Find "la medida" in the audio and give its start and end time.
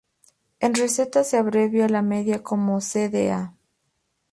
1.87-2.41